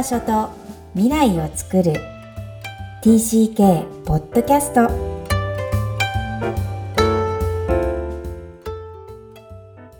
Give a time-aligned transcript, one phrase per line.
[0.00, 0.48] 場所と
[0.94, 1.92] 未来を作る
[3.02, 4.88] TCK ポッドキャスト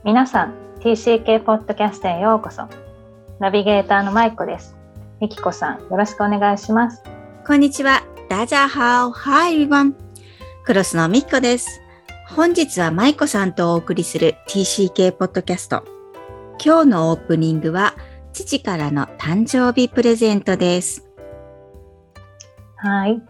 [0.02, 2.66] 皆さん TCK ポッドキャストへようこそ
[3.40, 4.74] ナビゲーターのマイコです
[5.20, 7.02] みきこさんよろしくお願いします
[7.46, 8.02] こんにちは。
[8.30, 9.10] ダジャーハオ。
[9.10, 9.92] Hi everyone.
[10.64, 11.82] クロスのミッコです。
[12.28, 15.84] 本日はマイコさんとお送りする TCK ポッドキャスト。
[16.64, 17.94] 今日のオープニングは
[18.32, 21.06] 父からの誕生日プレゼントです。
[22.76, 23.22] はい。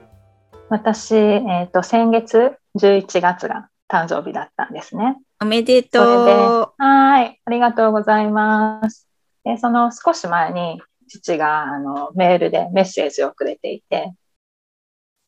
[0.69, 5.17] 私えっ、と先月11月が誕生日だったんですね。
[5.43, 7.41] おめでとはい。
[7.45, 9.09] ありがとうございます。
[9.45, 14.13] でその少し前に父があのメールでメッセージをくれていて。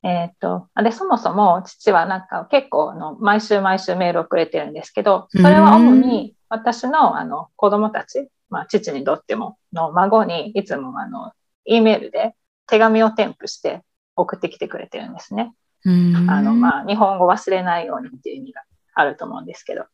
[0.05, 11.33] えっ、と、あで、そもそも父はなんか結構あの毎週毎週メールをくれてるんですけど、それは主に私のあの子供たち、まあ父にとってもの孫にいつもあの、
[11.65, 12.35] E メールで
[12.67, 13.83] 手紙を添付して
[14.15, 15.55] 送ってきてくれてるんですね。
[15.85, 15.91] う。
[15.91, 18.63] うんあの、まあ日本語忘れないようにっていう意味が
[18.95, 19.87] あると思うんですけど。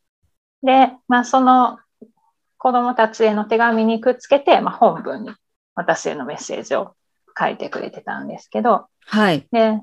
[0.63, 1.79] で、まあその
[2.59, 5.31] 子供たちへの手紙にくっつけて、まあ本文に
[5.77, 6.95] 私へのメッセージを
[7.39, 9.47] 書いてくれてたんですけど、はい。
[9.53, 9.81] で、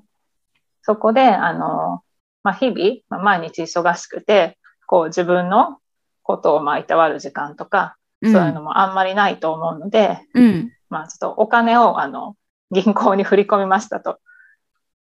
[0.81, 2.02] そこで、あの、
[2.44, 5.78] まあ、日々、まあ、毎日忙しくて、こう自分の
[6.22, 10.72] ことをまあいたわる時間とか、そういうのもあんまりないと思うので、うん。
[10.90, 12.36] まあちょっとお金をあの
[12.72, 14.20] 銀行に振り込みましたと。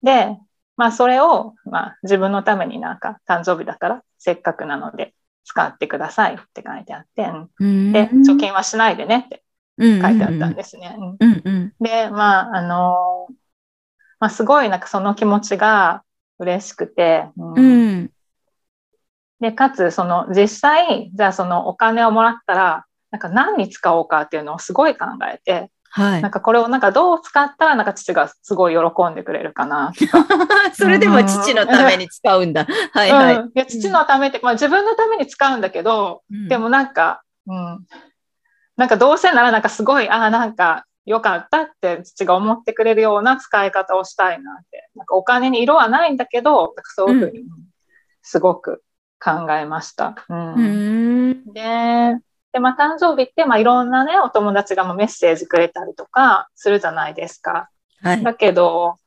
[0.02, 0.36] で、
[0.76, 7.92] まあそれをまあ自分のためになんか誕生日だからせっかくなので使ってくださいって書いてあって、うん。
[7.92, 9.42] で、貯金はしないでねって
[9.78, 10.96] 金書いてあったんですね。
[11.80, 13.28] で、まあ、あの
[14.20, 16.02] まあ、すごいなんかその気持ちが
[16.38, 18.10] 嬉しくて、うんうん。
[19.40, 26.30] で、かつその実際、じゃあそのお金をもらったら、なんか何に使おうかっていうのをすごい考えて、はいなん。
[26.32, 29.92] かこれをなんかどう使ったらなんか父がすごい喜んでくれるかな。
[30.74, 32.66] それでも父のために使うんだ。
[32.92, 33.36] はいはい。
[33.36, 37.86] うんいや父のためって、まあ自分のために使うんだけど、でもなんか、うん、
[38.76, 44.90] なんかどうせならなんかすごい、ああ、なんか良かったって父が思ってくれるような使い方をしたいなって。
[44.96, 47.44] なんかお金に色はないんだけど、そういうふうに
[48.22, 48.82] すごく
[49.24, 50.16] 考えました。
[50.28, 50.62] うんう
[51.34, 51.52] ん。
[51.52, 52.18] で、
[52.54, 57.68] で、まあ誕生日って、まあいろんなね、お友達がまあメッセージくれたりとかするじゃないですか。
[58.00, 58.22] はい。
[58.22, 58.98] だけど、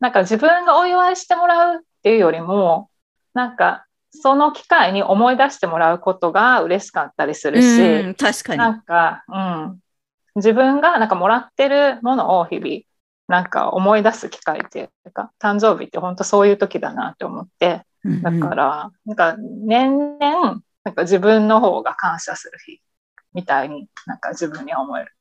[0.00, 2.90] なんか自分がお祝いしてもらうっていうよりも、
[3.34, 8.78] なんかその機会に思い出してもらうことが嬉しかったりするし、うん確かなに。
[8.78, 9.78] んか、うん、
[10.34, 12.80] 自分がなんかもらってるものを日々、
[13.28, 22.80] なんか思い出す機会っていうか、誕生日って本当そういう時だなって思って、だから、なんか年々、なんか自分の方が感謝する日
[23.34, 25.12] みたいになんか自分に思える。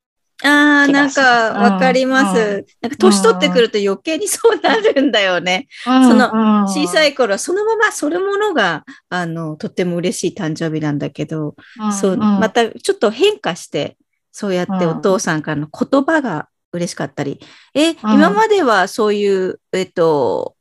[0.44, 1.22] ああ、なんか
[1.54, 2.40] わかります。
[2.40, 2.66] うん。
[2.82, 5.68] なんか年取ってくると余計にそうなるんだよね。
[5.84, 11.56] その小さい、い頃はそのままそれものが、あの、とっても嬉しい誕生日なんだけど、
[12.00, 13.98] そう、またちょっと変化して、
[14.32, 17.40] そうやってお父さんからの言葉が嬉しかったり、
[17.74, 17.98] え、うん。
[18.14, 20.56] 今まではそういう、えっと、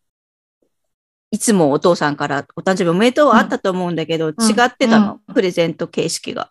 [1.33, 4.33] いつもお父さんからお誕生日おめでとうはあったと思うんだけど、違
[4.65, 6.51] ってたの、プレゼント形式が。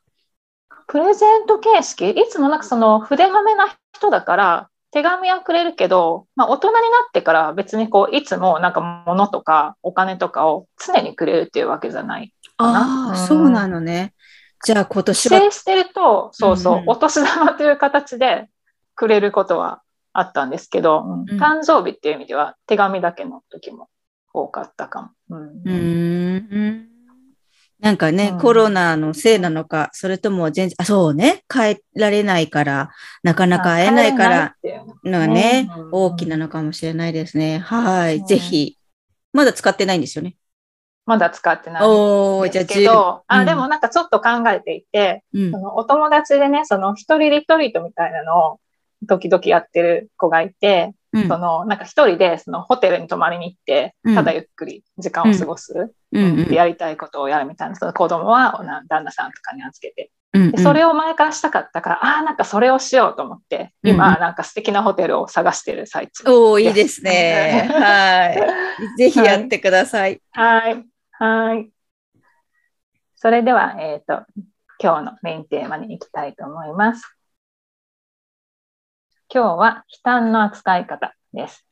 [0.87, 2.09] プレゼント形式？
[2.09, 12.33] いつもなんかその筆まめな人だから手紙はくれるけど、まあ、大人になってから別にこういつもなんか物とかお金とかを常にくれるっていうわけじゃない。
[12.57, 13.27] ああ、うん。
[13.27, 14.13] そうなのね。
[14.63, 15.39] じゃあ今年は？
[15.41, 16.89] 帰省してると、そうそう、うんうん。
[16.89, 18.47] お年玉という形で
[18.95, 19.81] くれることは
[20.13, 21.25] あったんですけど、うん。
[21.29, 21.39] うん。
[21.39, 23.89] 誕生日っていう意味では手紙だけの時も
[24.33, 25.37] 多かったかも。
[25.37, 25.47] うん。
[25.47, 26.39] うー
[26.71, 26.89] ん。
[27.79, 28.39] なんかね、うん。
[28.39, 32.89] コロナのせいなのか、それとも全然、あ、そうね、帰られないから、
[33.23, 34.55] なかなか会えないから、
[35.03, 35.89] のがね、うん。
[35.91, 37.59] 大きなのかもしれないですね。
[37.59, 38.77] はい、うんぜひ。
[39.31, 40.35] まだ使ってないんですよね？
[41.05, 41.87] まだ使ってない。
[41.87, 43.45] んでじゃあすけど、あ、うん。
[43.45, 45.51] でもなんかちょっと考えていて、うん。
[45.51, 48.59] そのお友達でね、その一人リトリートみたいなのを
[49.07, 55.73] 時々やってる子がいて、うんそのなんか一人でそのホテルに泊まりに行って、うんただゆっくり時間を過ごす、
[56.11, 60.11] うんうんやりたいことをやるみたいな、その子供はな旦那さんとかに預けて。
[60.31, 66.23] うんでそれを前からしたかったから、ああ、なんかそれをしようと思って、うん今なんか素敵なホテルを探してる最中。
[66.31, 67.67] おー、いいですね。
[67.73, 68.27] は
[68.95, 68.97] い。
[68.97, 70.21] ぜひやってください。
[70.31, 70.85] はい。
[71.13, 71.69] はい。
[73.15, 74.23] それでは、えっ、と、
[74.81, 77.18] 今日のメインテーマに行きたいと思います。
[79.31, 81.63] 今日は悲嘆の扱い方です。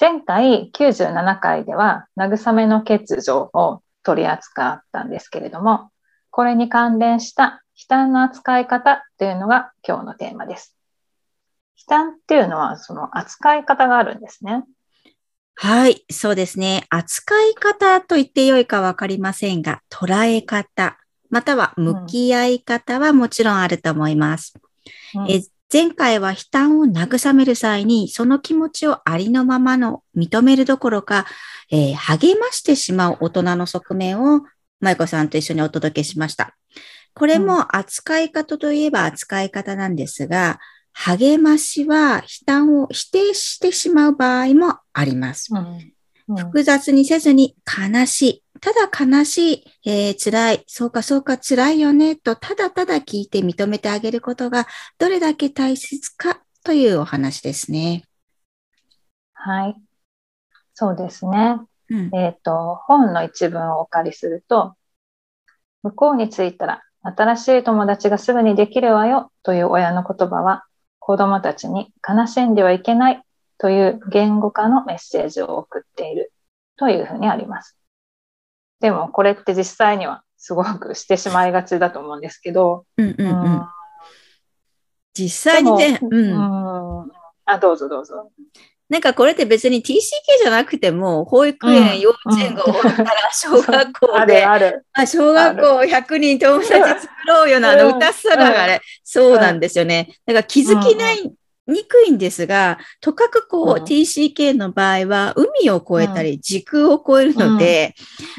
[0.00, 5.90] 前回97回では慰めの欠如を取り扱ったんですけれども、
[6.30, 10.76] これに関連した悲嘆の扱い方というのが今日のテーマです。
[11.88, 14.62] 悲嘆っていうのはその扱い方があるんですね。
[15.56, 16.86] はい、そうですね。
[16.90, 20.96] 扱い方と言ってよいかわかりませんが、捉え方、
[21.28, 24.54] または向き合い方はもちろんあると思います。
[25.16, 31.26] うんえ前回は悲嘆を慰める際に、その気持ちをありのままの認めるどころか、
[31.70, 34.42] えー励ましてしまう大人の側面を、
[34.80, 36.56] 舞子さんと一緒にお届けしました。
[37.14, 40.60] これも扱い方といえば扱い方なんですが、
[40.92, 45.48] 励ましは悲嘆を否定してしまう場合もあります。
[45.52, 45.95] うんうん
[46.28, 48.42] 複雑にせずに悲しい。
[48.60, 54.66] ただ悲しい、えー辛い、そうかそうか辛いよね、とただただ聞いて認めてあげることが
[54.98, 58.02] どれだけ大切かというお話ですね。
[59.34, 59.76] はい。
[60.74, 61.60] そうですね。
[61.90, 62.10] うん。
[62.14, 64.74] えっ、と、本の一文をお借りすると、
[65.82, 70.64] 向こうに着いたら新しい友達がすぐにできるわよという親の言葉は、
[70.98, 73.22] 子供たちに悲しんではいけない
[73.58, 76.32] という言語化のメッセージを送っている
[76.76, 77.76] というふうにあります。
[78.80, 83.68] でもこれって実際にはすごくしてしまいがちだと思うんですけど、うんうんううんん。
[85.14, 87.02] 実際にね、うん。
[87.02, 87.10] うん
[87.48, 88.30] あ、どうぞどうぞ。
[88.88, 89.94] なんかこれって別に TCK
[90.42, 94.86] じゃなくても、保育園、うん幼稚園が終わったら小学校あで、るある。
[94.92, 100.08] あ小学校100人友達作ろうよな、あのうん歌さがあれ、そうなんですよね。
[100.26, 101.32] だから気づきない、
[101.66, 107.94] にくいんですが、とかくこう、うん TCK の場合は、海を越えたり、時空を越えるので、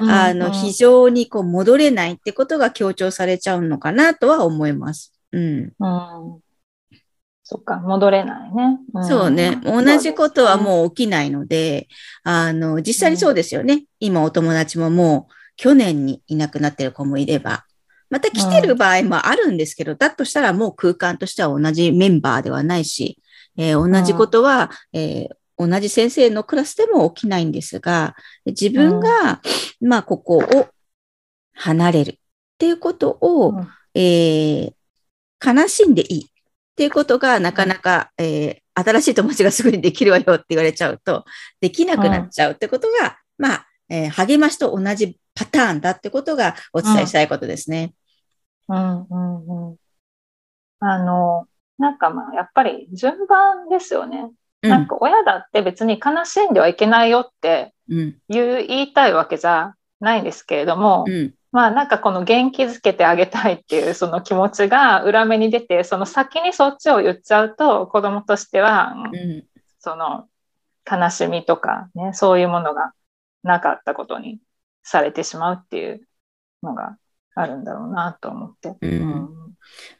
[0.09, 5.13] あの、うん非常にこう、戻れないってことが強調されちゃうのかなとは思います。
[5.31, 5.73] うん。
[5.79, 6.39] うん。
[7.43, 9.01] そっか、戻れないね。
[9.01, 9.57] んそうね。
[9.63, 11.87] 同じことはもう起きないので、
[12.23, 13.85] あの、実際にそうですよね。
[14.01, 17.63] 今お友達ももう去年にいなくなってる子もいれば、
[18.09, 23.19] また来てる場合もあるんですけど、だとしたらもう空間としては同じメンバーではないし、
[23.57, 28.15] えー同じことは、えー同じ先生のクラスでも起きないんですが、
[28.45, 29.41] 自分が、
[29.81, 30.67] まあ、ここを
[31.55, 32.15] 離れるっ
[32.59, 33.67] ていうことを、うん。
[33.95, 34.73] えー
[35.43, 36.25] 悲しんでいいっ
[36.75, 41.25] ていうことがなかなか、えー新しい友達がすぐにできるわよって言われちゃうと、
[41.59, 47.93] できなくなっちゃうってことが、まあ、えー励ましと同じパターンだってことがお伝えしたいことですね。
[48.69, 49.77] うんうんうん。
[50.79, 51.47] あの、
[51.77, 54.19] なんかまあ、やっぱり順番ですよね。
[54.63, 58.17] うんなんか親だって別に悲しんではいけないよってうん。
[58.27, 61.33] 言う言いたいわけじゃないんですけれども、うん。
[61.51, 69.45] まあなんかこの元気づけてあげたいっていうその気持ちが裏目に出て、その先にそっちを言っちゃうと子供としては、うん。
[69.79, 70.27] その
[70.89, 72.93] 悲しみとかね、そういうものが
[73.43, 74.39] なかったことに
[74.83, 76.01] されてしまうっていう
[76.63, 76.97] のが
[77.39, 78.75] あるんだろうなと思って。
[78.81, 79.29] うん。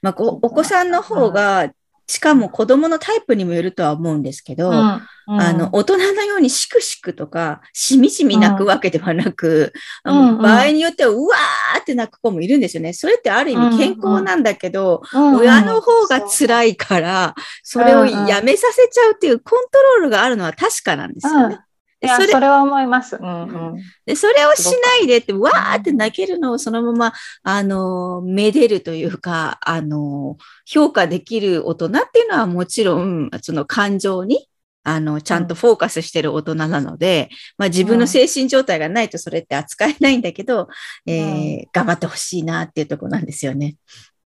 [0.01, 1.69] まあ、こお子さんの方が、
[2.09, 9.73] しかも子供のタイプにもよるとは思うんですけど、あの、大人のようにしくしくとか、しみじみ泣くわけではなく、
[10.05, 10.41] うんうん。
[10.41, 12.93] 場合によっては、うわーって泣く子もいるんですよね。
[12.93, 21.59] それってある意味健康なんだけど、親の方が辛いから、それをやめさせちゃうっていうコントロールがあるのは確かなんですよね。
[22.01, 23.17] いや、でそれそれは思います。
[23.19, 23.77] うんうん。
[24.05, 27.13] でそれをしないでって、わーって泣けるのをそのまま、
[27.43, 34.47] あの、めでるというか、あの、評価できる大人っていうのはもちろん、その感情に、
[34.83, 40.69] あの、ちゃんとフォーカスしてる大人なので、まあ自分の精神状態がないとそれって扱えないんだけど、
[41.05, 43.75] えー頑張ってほしいなっていうところなんですよね。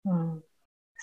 [0.06, 0.44] うん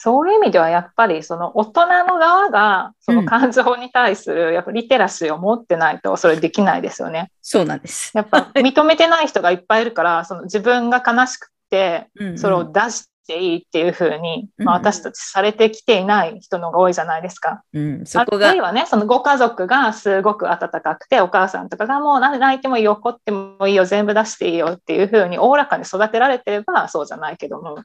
[0.00, 7.32] そういう意味ではやっぱりその大人の側がその感情に対するやっぱリテラシーを持ってないとそれできないですよね。
[7.42, 8.12] そうなんです。
[8.14, 17.62] やっぱ認めてない人がいっぱいいるからその自分が悲しくてうんそれを出していいっていうふうに、うんまあ、私たちされてきていない人の方が多いじゃないですか。
[17.74, 27.82] うん、そこがあるい、はね、そのご家族がすごく温かくて、お母さんとかがもう泣いてもいいよ、怒ってもいいよ、全部出していいよっていうふうにおおらかに育てられてればそうじゃないけども、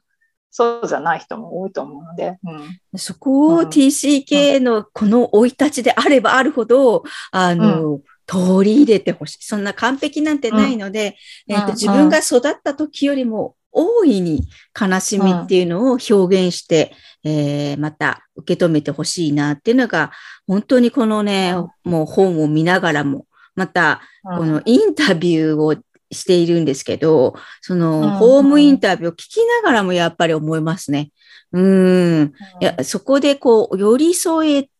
[0.56, 2.98] そうじゃない人も多いと思うので、うん。
[2.98, 9.38] そこをうん TCK のこの生い立ちであればあるほど、あの、取り入れてほしい。
[9.40, 11.16] そんな完璧なんてないので、
[11.48, 11.70] えっと、うん。
[11.70, 14.42] うん自分が育った時よりも大いに
[14.80, 16.92] 悲しみっていうのを表現して、
[17.24, 20.12] えーまた受け止めてほしいなっていうのが、
[20.46, 24.38] 本当にこのね、もう本を見ながらも、また、うん。
[24.38, 25.74] このインタビューを
[26.10, 31.10] しているんですけど、そうんの、ホームインタビューを聞きながらもやっぱり思いますね。
[31.52, 32.32] うん。
[32.60, 34.70] いや、そこでこう、寄り添え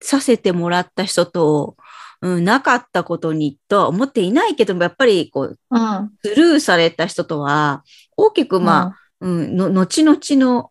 [0.00, 1.76] させてもらった人と、
[2.20, 7.84] うん、なかったことにとは思っていないけども、やっぱりこう、うんスルーされた人とは、
[8.16, 10.70] 大きくまあ、うん、の、後々の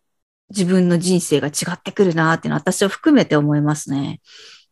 [0.50, 4.20] 自分の人生が違ってくるなっていうのは私は含めて思いますね。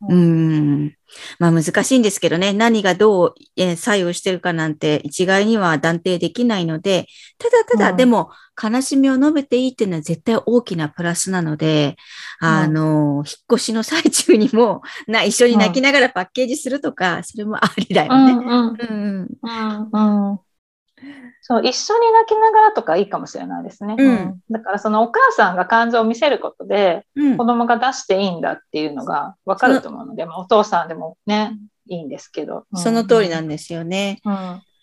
[0.01, 0.17] ううん。
[0.17, 0.93] ん。
[1.39, 7.07] まあ難しいんですけどね、何がどうえー作用してるかなんて一概には断定できないので、
[7.39, 8.31] ただただうんでも
[8.63, 11.97] 悲しみを述べていいっていうのは絶対大きなプラスなので、
[12.41, 18.41] あの、引っ越しの最中にもな一緒に泣きながらパッケージするとか、それもありだよね。
[18.47, 18.69] うん。
[18.69, 19.29] うんうん。
[19.43, 20.46] うんうん
[21.43, 23.97] そう、一緒に泣きながらとかいいかもしれないですね。
[23.99, 31.53] うんだからそのお母さんが感情を見せることで、うん子供が出していいんだっていうのが分かると思うので、まあ、お父さんでもね、
[31.89, 32.67] いいんですけど。
[32.73, 34.21] うんその通りなんですよね。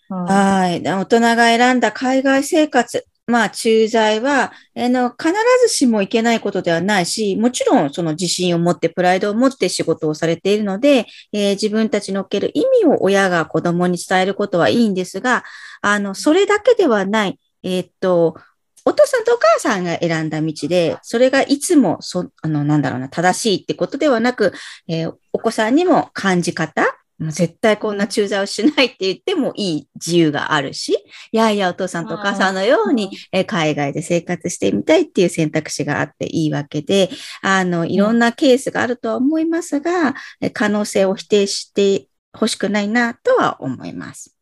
[0.08, 0.82] はい。
[0.82, 3.06] で大人が選んだ海外生活。
[3.26, 5.32] まあ、駐在は、あの、必
[5.66, 15.42] ずしもいけないことではないし、もちろんその自信を持って、プライドを持って仕事をされているので、えー自分たちのおける意味を親が子供に伝えることはいいんですが、
[15.80, 18.36] あの、それだけではない、えーっと、
[18.84, 24.52] お父さんとお母さんが選んだ道で、それがいつも、そ、あの、なんだろうな、正しいってことではなく、
[24.86, 26.84] えーお子さんにも感じ方、
[27.20, 30.92] 絶対こんな駐在をしないって言ってもいい自由があるし、
[31.32, 37.08] いやいやお父さんとお母さんのように、えー海外で生活してみたいっていう選択肢があっていいわけで、
[37.42, 44.36] あの、いろんなケースがあるとは思いますが、えー可能性を否定してほしくないなとは思います。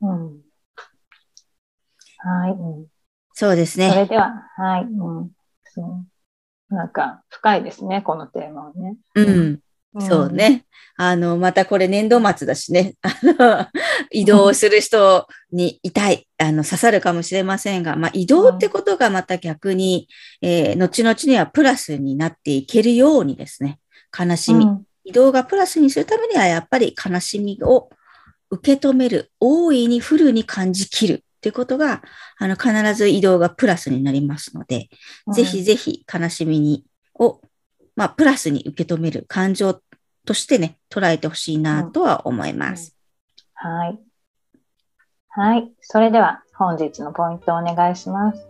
[0.00, 0.40] うん
[2.22, 2.86] はい、うん
[3.32, 4.06] そうですそれね。
[4.06, 5.30] では、はい、うん
[5.64, 5.82] そ
[6.70, 6.74] う。
[6.74, 8.96] なんか深いですね、このテーマはね。
[9.14, 9.60] うん。
[9.98, 10.32] そう。
[10.32, 10.64] ね。
[10.96, 12.94] あの、またこれ年度末だしね。
[13.02, 13.66] あの、
[14.10, 20.08] 移動する人に痛い、あの、刺さるかもしれませんが、まあ、移動ってことがまた逆に、
[20.42, 23.78] えー後々にはプラスになっていけるようにですね、
[24.16, 27.90] 悲しみ、うん移動がプラスにするためには、やっぱり悲しみを
[28.50, 32.02] 受け止める、大いにフルに感じきるっていうことが、
[32.38, 34.88] あの、必ず移動がプラスになりますので、
[35.34, 36.84] ぜひぜひ悲しみに、
[37.18, 37.40] を、
[37.96, 39.80] まあ、プラスに受け止める感情
[40.24, 42.96] としてね、捉えてほしいなとは思います。
[43.54, 43.98] はい。
[45.28, 45.72] はい。
[45.80, 48.48] それでは本日のポイントをお願いします。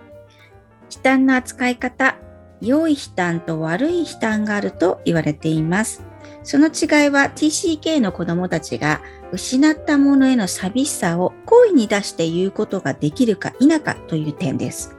[0.97, 2.17] 悲嘆の扱い方、
[2.61, 6.05] 良い悲嘆と悪い悲嘆があると言われています。
[6.43, 14.97] その違いは TCK の子供たちが失ったものへの寂しさを声に出して言うことができるか否かという点です。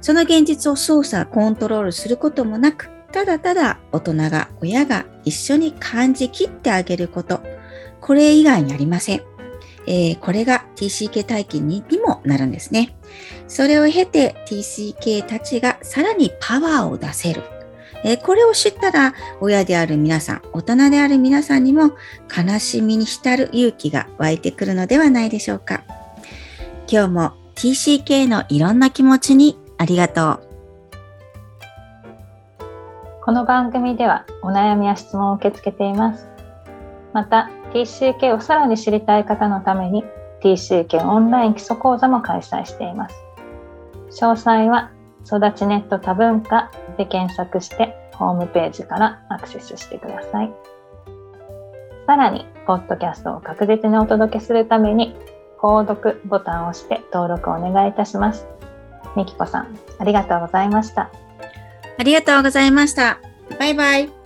[0.00, 7.40] その現実を操作、コントロールすることもなく、ただただ大人が親が一緒に感じきってあげること、
[8.00, 9.22] これ以外にありません。
[9.86, 12.96] えーこれが TCK 体験ににもなるんですね。
[13.46, 17.44] それを経て TCK たちがさらにパワーを出せる。
[18.02, 21.92] えーこれを知ったら親である皆さん、大人である皆さんにも
[22.36, 25.84] 悲しみに浸る勇気が湧いてくるのではないでしょうか。
[26.90, 30.43] 今日も TCK のいろんな気持ちにありがとう。
[33.24, 36.28] この番組ではお悩みや質問を受け付けています。
[37.14, 40.04] また TCK をさらに知りたい方のために
[40.42, 43.16] TCK オンライン基礎講座も開催しています。
[44.10, 44.90] 詳細は
[45.24, 50.52] 育ちネット多文化で検索してホームページからアクセスしてください。
[52.06, 55.16] さらに、ポッドキャストを確実にお届けするために、
[55.58, 58.46] 購読ボタンを押して登録をお願いいたします。
[59.16, 61.10] みきこさん、ありがとうございました。
[61.98, 63.20] ありがとうございました。
[63.58, 64.23] バイバイ。